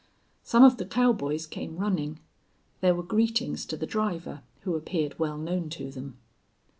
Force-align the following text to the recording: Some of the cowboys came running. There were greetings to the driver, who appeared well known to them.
Some 0.41 0.63
of 0.63 0.77
the 0.77 0.85
cowboys 0.87 1.45
came 1.45 1.77
running. 1.77 2.17
There 2.79 2.95
were 2.95 3.03
greetings 3.03 3.67
to 3.67 3.77
the 3.77 3.85
driver, 3.85 4.41
who 4.61 4.75
appeared 4.75 5.19
well 5.19 5.37
known 5.37 5.69
to 5.77 5.91
them. 5.91 6.17